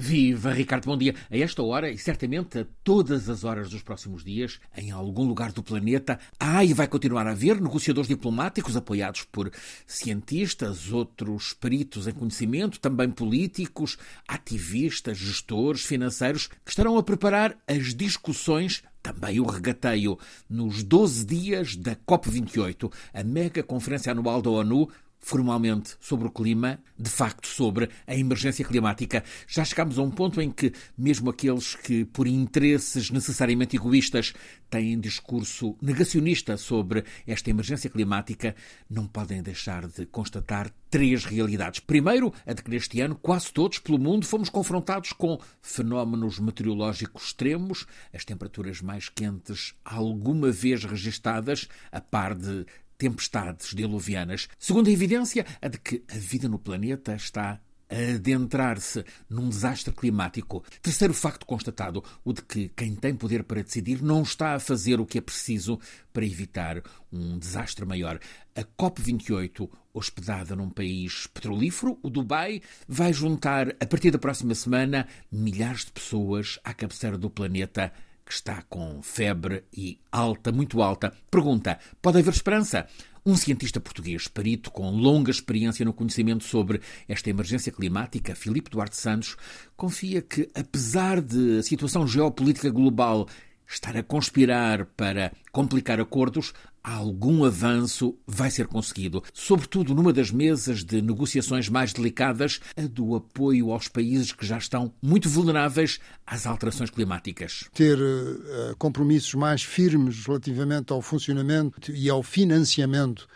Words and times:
Viva 0.00 0.50
Ricardo, 0.50 0.86
bom 0.86 0.96
dia. 0.96 1.14
A 1.30 1.36
esta 1.36 1.62
hora 1.62 1.90
e 1.90 1.98
certamente 1.98 2.58
a 2.58 2.66
todas 2.82 3.28
as 3.28 3.44
horas 3.44 3.68
dos 3.68 3.82
próximos 3.82 4.24
dias, 4.24 4.58
em 4.74 4.90
algum 4.90 5.24
lugar 5.24 5.52
do 5.52 5.62
planeta, 5.62 6.18
há 6.38 6.64
e 6.64 6.72
vai 6.72 6.88
continuar 6.88 7.26
a 7.26 7.32
haver 7.32 7.60
negociadores 7.60 8.08
diplomáticos 8.08 8.78
apoiados 8.78 9.24
por 9.24 9.52
cientistas, 9.86 10.90
outros 10.90 11.52
peritos 11.52 12.08
em 12.08 12.12
conhecimento, 12.12 12.80
também 12.80 13.10
políticos, 13.10 13.98
ativistas, 14.26 15.18
gestores, 15.18 15.82
financeiros, 15.82 16.46
que 16.46 16.70
estarão 16.70 16.96
a 16.96 17.02
preparar 17.02 17.58
as 17.68 17.94
discussões 17.94 18.82
também 19.02 19.38
o 19.38 19.44
regateio 19.44 20.18
nos 20.48 20.82
12 20.82 21.26
dias 21.26 21.76
da 21.76 21.94
COP28, 21.94 22.92
a 23.12 23.22
mega 23.22 23.62
conferência 23.62 24.12
anual 24.12 24.40
da 24.40 24.50
ONU 24.50 24.88
formalmente 25.20 25.96
sobre 26.00 26.26
o 26.26 26.30
clima, 26.30 26.80
de 26.98 27.10
facto 27.10 27.46
sobre 27.46 27.90
a 28.06 28.16
emergência 28.16 28.64
climática. 28.64 29.22
Já 29.46 29.64
chegamos 29.64 29.98
a 29.98 30.02
um 30.02 30.10
ponto 30.10 30.40
em 30.40 30.50
que, 30.50 30.72
mesmo 30.96 31.30
aqueles 31.30 31.74
que, 31.74 32.04
por 32.04 32.26
interesses 32.26 33.10
necessariamente 33.10 33.76
egoístas, 33.76 34.32
têm 34.68 34.98
discurso 34.98 35.76
negacionista 35.82 36.56
sobre 36.56 37.04
esta 37.26 37.50
emergência 37.50 37.90
climática, 37.90 38.54
não 38.88 39.06
podem 39.06 39.42
deixar 39.42 39.86
de 39.86 40.06
constatar 40.06 40.72
três 40.88 41.24
realidades. 41.24 41.80
Primeiro, 41.80 42.32
a 42.46 42.52
de 42.52 42.62
que 42.62 42.70
neste 42.70 43.00
ano 43.00 43.14
quase 43.14 43.52
todos 43.52 43.78
pelo 43.78 43.98
mundo 43.98 44.26
fomos 44.26 44.48
confrontados 44.48 45.12
com 45.12 45.38
fenómenos 45.60 46.38
meteorológicos 46.38 47.24
extremos, 47.26 47.86
as 48.12 48.24
temperaturas 48.24 48.80
mais 48.80 49.08
quentes 49.08 49.74
alguma 49.84 50.50
vez 50.50 50.84
registadas, 50.84 51.68
a 51.92 52.00
par 52.00 52.34
de 52.34 52.66
tempestades 53.00 53.74
diluvianas. 53.74 54.46
Segunda 54.58 54.90
evidência, 54.90 55.46
a 55.62 55.68
de 55.68 55.78
que 55.78 56.04
a 56.06 56.18
vida 56.18 56.46
no 56.50 56.58
planeta 56.58 57.14
está 57.14 57.58
a 57.88 58.14
adentrar-se 58.14 59.02
num 59.28 59.48
desastre 59.48 59.92
climático. 59.92 60.62
Terceiro 60.82 61.14
facto 61.14 61.46
constatado, 61.46 62.04
o 62.22 62.32
de 62.34 62.42
que 62.42 62.68
quem 62.68 62.94
tem 62.94 63.16
poder 63.16 63.42
para 63.42 63.62
decidir 63.62 64.02
não 64.02 64.22
está 64.22 64.54
a 64.54 64.60
fazer 64.60 65.00
o 65.00 65.06
que 65.06 65.16
é 65.16 65.20
preciso 65.20 65.80
para 66.12 66.26
evitar 66.26 66.82
um 67.10 67.38
desastre 67.38 67.86
maior. 67.86 68.20
A 68.54 68.62
COP28, 68.62 69.68
hospedada 69.94 70.54
num 70.54 70.68
país 70.68 71.26
petrolífero, 71.26 71.98
o 72.02 72.10
Dubai, 72.10 72.60
vai 72.86 73.14
juntar, 73.14 73.74
a 73.80 73.86
partir 73.86 74.10
da 74.10 74.18
próxima 74.18 74.54
semana, 74.54 75.08
milhares 75.32 75.86
de 75.86 75.92
pessoas 75.92 76.60
à 76.62 76.74
cabeceira 76.74 77.16
do 77.16 77.30
planeta 77.30 77.92
que 78.30 78.34
está 78.34 78.62
com 78.68 79.02
febre 79.02 79.64
e 79.76 79.98
alta, 80.12 80.52
muito 80.52 80.80
alta. 80.80 81.12
Pergunta: 81.28 81.80
pode 82.00 82.18
haver 82.18 82.32
esperança? 82.32 82.86
Um 83.26 83.36
cientista 83.36 83.80
português, 83.80 84.28
perito 84.28 84.70
com 84.70 84.88
longa 84.88 85.32
experiência 85.32 85.84
no 85.84 85.92
conhecimento 85.92 86.44
sobre 86.44 86.80
esta 87.08 87.28
emergência 87.28 87.72
climática, 87.72 88.34
Filipe 88.36 88.70
Duarte 88.70 88.96
Santos, 88.96 89.36
confia 89.76 90.22
que, 90.22 90.48
apesar 90.54 91.20
de 91.20 91.58
a 91.58 91.62
situação 91.62 92.06
geopolítica 92.06 92.70
global 92.70 93.26
estar 93.70 93.96
a 93.96 94.02
conspirar 94.02 94.84
para 94.96 95.32
complicar 95.52 96.00
acordos, 96.00 96.52
algum 96.82 97.44
avanço 97.44 98.16
vai 98.26 98.50
ser 98.50 98.66
conseguido, 98.66 99.22
sobretudo 99.32 99.94
numa 99.94 100.12
das 100.12 100.30
mesas 100.30 100.82
de 100.82 101.00
negociações 101.02 101.68
mais 101.68 101.92
delicadas, 101.92 102.60
a 102.76 102.82
do 102.82 103.14
apoio 103.14 103.70
aos 103.70 103.88
países 103.88 104.32
que 104.32 104.46
já 104.46 104.58
estão 104.58 104.92
muito 105.02 105.28
vulneráveis 105.28 106.00
às 106.26 106.46
alterações 106.46 106.90
climáticas. 106.90 107.64
Ter 107.74 107.98
uh, 107.98 108.76
compromissos 108.78 109.34
mais 109.34 109.62
firmes 109.62 110.24
relativamente 110.26 110.92
ao 110.92 111.02
funcionamento 111.02 111.92
e 111.92 112.08
ao 112.08 112.22
financiamento 112.22 113.28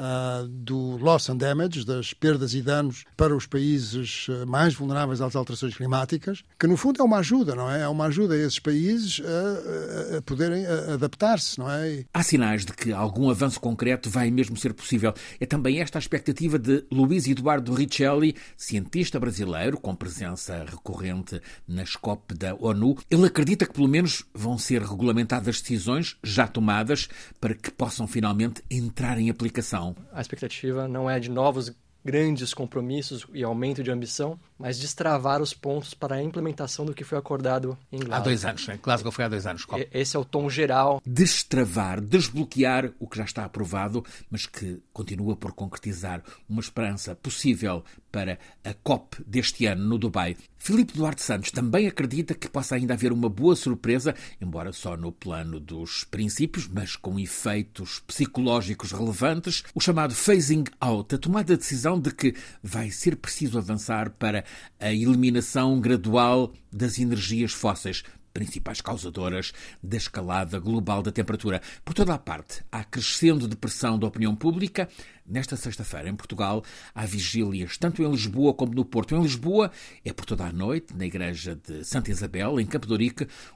uh, 0.00 0.48
do 0.48 0.96
loss 0.96 1.28
and 1.28 1.36
damage, 1.36 1.84
das 1.84 2.12
perdas 2.14 2.54
e 2.54 2.62
danos 2.62 3.04
para 3.16 3.36
os 3.36 3.46
países 3.46 4.26
ah, 4.30 4.46
mais 4.46 4.74
vulneráveis 4.74 5.20
às 5.20 5.36
alterações 5.36 5.76
climáticas, 5.76 6.42
que 6.58 6.66
no 6.66 6.76
fundo 6.76 7.00
é 7.00 7.04
uma 7.04 7.18
ajuda, 7.18 7.54
não 7.54 7.70
é? 7.70 7.82
É 7.82 7.88
uma 7.88 8.06
ajuda 8.06 8.34
a 8.34 8.38
esses 8.38 8.58
países 8.58 9.20
a, 9.20 10.18
a 10.18 10.22
poderem 10.22 10.64
adaptar-se, 10.66 11.58
não 11.58 11.70
é? 11.70 12.04
Há 12.12 12.22
sinais 12.22 12.64
de 12.64 12.72
que 12.72 12.92
algum 12.92 13.30
avanço 13.30 13.60
concreto 13.60 14.08
vai 14.08 14.30
mesmo 14.30 14.56
ser 14.56 14.72
possível. 14.72 15.12
É 15.38 15.46
também 15.46 15.80
esta 15.80 15.98
a 15.98 16.00
expectativa 16.00 16.58
de 16.58 16.84
Luiz 16.90 17.26
Eduardo 17.26 17.74
Richelli, 17.74 18.34
cientista 18.56 19.20
brasileiro 19.20 19.78
com 19.78 19.94
presença 19.94 20.64
recorrente 20.64 21.40
na 21.68 21.84
COP 22.00 22.34
da 22.34 22.54
ONU. 22.54 22.96
Ele 23.10 23.26
acredita 23.26 23.66
que 23.66 23.72
pelo 23.74 23.88
menos 23.88 24.24
vão 24.34 24.56
ser 24.56 24.82
regulamentadas 24.82 25.60
decisões 25.60 26.16
já 26.22 26.46
tomadas 26.46 27.08
para 27.40 27.54
que 27.54 27.70
possam 27.70 28.06
finalmente 28.06 28.62
entrar 28.70 29.18
em 29.18 29.28
aplicação 29.28 29.89
a 30.12 30.20
expectativa 30.20 30.88
não 30.88 31.08
é 31.08 31.18
de 31.18 31.30
novos 31.30 31.72
grandes 32.04 32.54
compromissos 32.54 33.26
e 33.32 33.44
aumento 33.44 33.82
de 33.82 33.90
ambição, 33.90 34.38
mas 34.58 34.78
destravar 34.78 35.42
os 35.42 35.52
pontos 35.52 35.94
para 35.94 36.16
a 36.16 36.22
implementação 36.22 36.84
do 36.84 36.94
que 36.94 37.04
foi 37.04 37.18
acordado 37.18 37.76
em 37.92 37.98
Glasgow. 37.98 38.16
Há 38.16 38.20
dois 38.20 38.44
anos, 38.44 38.66
né? 38.66 38.78
Glasgow 38.82 39.12
foi 39.12 39.24
há 39.24 39.28
dois 39.28 39.46
anos. 39.46 39.64
Qual? 39.64 39.80
Esse 39.92 40.16
é 40.16 40.18
o 40.18 40.24
tom 40.24 40.48
geral. 40.48 41.00
Destravar, 41.04 42.00
desbloquear 42.00 42.90
o 42.98 43.06
que 43.06 43.18
já 43.18 43.24
está 43.24 43.44
aprovado, 43.44 44.04
mas 44.30 44.46
que 44.46 44.82
continua 44.92 45.36
por 45.36 45.52
concretizar 45.52 46.22
uma 46.48 46.60
esperança 46.60 47.14
possível 47.14 47.84
para 48.10 48.38
a 48.64 48.74
COP 48.74 49.22
deste 49.26 49.66
ano 49.66 49.84
no 49.84 49.98
Dubai. 49.98 50.36
Filipe 50.58 50.92
Duarte 50.92 51.22
Santos 51.22 51.50
também 51.50 51.86
acredita 51.86 52.34
que 52.34 52.48
possa 52.48 52.74
ainda 52.74 52.92
haver 52.92 53.12
uma 53.12 53.30
boa 53.30 53.56
surpresa, 53.56 54.14
embora 54.40 54.72
só 54.72 54.96
no 54.96 55.10
plano 55.10 55.58
dos 55.58 56.04
princípios, 56.04 56.68
mas 56.68 56.96
com 56.96 57.18
efeitos 57.18 58.00
psicológicos 58.06 58.92
relevantes, 58.92 59.64
o 59.74 59.80
chamado 59.80 60.14
phasing 60.14 60.64
out, 60.78 61.14
a 61.14 61.18
tomada 61.18 61.54
de 61.54 61.60
decisão 61.60 61.98
de 61.98 62.12
que 62.12 62.34
vai 62.62 62.90
ser 62.90 63.16
preciso 63.16 63.56
avançar 63.56 64.10
para 64.10 64.44
a 64.78 64.92
eliminação 64.92 65.80
gradual 65.80 66.52
das 66.70 66.98
energias 66.98 67.52
fósseis, 67.52 68.04
principais 68.32 68.80
causadoras 68.80 69.52
da 69.82 69.96
escalada 69.96 70.58
global 70.58 71.02
da 71.02 71.12
temperatura. 71.12 71.60
Por 71.84 71.94
toda 71.94 72.14
a 72.14 72.18
parte, 72.18 72.62
há 72.70 72.84
crescendo 72.84 73.48
depressão 73.48 73.98
da 73.98 74.06
opinião 74.06 74.34
pública. 74.34 74.88
Nesta 75.26 75.56
sexta-feira, 75.56 76.08
em 76.08 76.16
Portugal, 76.16 76.64
há 76.94 77.06
vigílias 77.06 77.76
tanto 77.76 78.02
em 78.02 78.10
Lisboa 78.10 78.54
como 78.54 78.74
no 78.74 78.84
Porto. 78.84 79.14
Em 79.14 79.22
Lisboa, 79.22 79.70
é 80.04 80.12
por 80.12 80.24
toda 80.24 80.44
a 80.44 80.52
noite, 80.52 80.96
na 80.96 81.06
igreja 81.06 81.54
de 81.54 81.84
Santa 81.84 82.10
Isabel, 82.10 82.60
em 82.60 82.66
Campo 82.66 82.86
de 82.86 82.94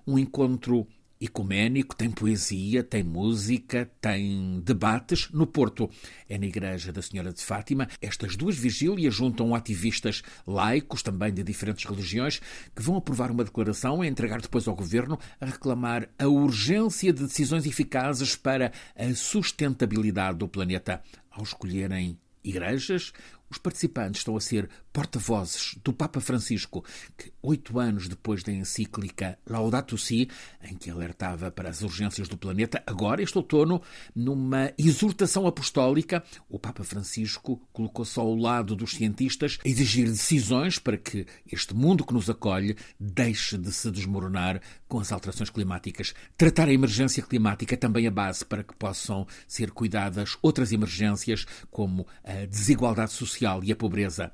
um 0.07 0.19
encontro 0.19 0.87
ecuménico, 1.25 1.97
tem 1.97 2.11
poesia, 2.11 2.83
tem 2.85 3.03
música, 3.03 3.91
tem 4.01 4.61
debates. 4.65 5.31
No 5.31 5.47
Porto 5.47 5.89
é 6.29 6.39
na 6.39 6.47
Igreja 6.47 6.93
da 6.93 7.03
Senhora 7.03 7.33
de 7.33 7.43
Fátima. 7.43 7.89
Estas 8.01 8.37
duas 8.37 8.57
vigílias 8.57 9.15
juntam 9.15 9.55
ativistas 9.55 10.23
laicos, 10.47 11.03
também 11.03 11.33
de 11.33 11.43
diferentes 11.43 11.85
religiões, 11.85 12.41
que 12.75 12.83
vão 12.83 12.97
aprovar 12.97 13.31
uma 13.31 13.45
declaração 13.45 14.05
e 14.05 14.09
entregar 14.09 14.41
depois 14.41 14.69
ao 14.69 14.75
Governo 14.75 15.19
a 15.41 15.47
reclamar 15.47 16.09
a 16.19 16.27
urgência 16.27 17.13
de 17.13 17.23
decisões 17.25 17.67
eficazes 17.67 18.37
para 18.37 18.73
a 18.97 19.15
sustentabilidade 19.15 20.39
do 20.39 20.49
planeta. 20.49 21.03
Ao 21.31 21.43
escolherem 21.43 22.19
igrejas, 22.45 23.13
os 23.55 23.59
participantes 23.59 24.21
estão 24.21 24.37
a 24.37 24.41
ser 24.41 24.69
porta-vozes 24.93 25.77
do 25.83 25.93
Papa 25.93 26.21
Francisco, 26.21 26.85
que 27.17 27.33
oito 27.43 27.79
anos 27.79 28.09
depois 28.09 28.43
da 28.43 28.53
encíclica 28.53 29.39
Laudato 29.49 29.97
Si, 29.97 30.29
em 30.63 30.77
que 30.77 30.91
alertava 30.91 31.51
para 31.51 31.69
as 31.69 31.83
urgências 31.83 32.29
do 32.29 32.37
planeta, 32.37 32.83
agora, 32.87 33.23
este 33.23 33.37
outono, 33.37 33.81
numa 34.15 34.73
exortação 34.79 35.47
apostólica, 35.47 36.23
o 36.49 36.59
Papa 36.59 36.85
Francisco 36.85 37.61
colocou-se 37.73 38.19
ao 38.19 38.35
lado 38.35 38.75
dos 38.77 38.93
cientistas 38.93 39.59
a 39.65 39.69
exigir 39.69 40.07
decisões 40.07 40.79
para 40.79 40.97
que 40.97 41.27
este 41.51 41.75
mundo 41.75 42.05
que 42.05 42.15
nos 42.15 42.29
acolhe 42.29 42.77
deixe 42.99 43.57
de 43.57 43.73
se 43.73 43.91
desmoronar 43.91 44.61
com 44.89 44.99
as 45.01 45.13
alterações 45.13 45.51
climáticas. 45.51 46.15
Tratar 46.37 46.69
a 46.69 46.73
emergência 46.73 47.23
climática 47.23 47.75
é 47.75 47.77
também 47.77 48.07
a 48.07 48.11
base 48.11 48.45
para 48.45 48.63
que 48.63 48.75
possam 48.75 49.27
ser 49.47 49.71
cuidadas 49.71 50.37
outras 50.43 50.73
emergências, 50.73 51.47
como 51.71 52.07
a 52.25 52.47
desigualdade 52.47 53.13
social 53.13 53.44
social 53.45 53.61
e 53.63 53.73
a 53.73 53.77
pobreza. 53.77 54.33